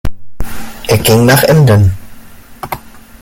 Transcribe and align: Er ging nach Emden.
Er 0.87 0.97
ging 0.97 1.25
nach 1.27 1.43
Emden. 1.43 1.91